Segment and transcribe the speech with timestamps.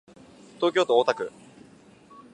[0.55, 1.31] 東京都大田区